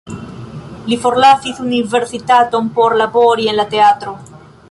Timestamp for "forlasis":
1.03-1.59